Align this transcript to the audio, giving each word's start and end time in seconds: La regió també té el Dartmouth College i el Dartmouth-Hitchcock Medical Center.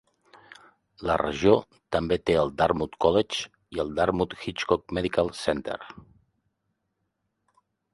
La 1.09 1.17
regió 1.21 1.53
també 1.97 2.17
té 2.31 2.39
el 2.45 2.53
Dartmouth 2.63 2.97
College 3.07 3.53
i 3.79 3.85
el 3.87 3.95
Dartmouth-Hitchcock 4.01 4.99
Medical 5.01 5.35
Center. 5.45 5.81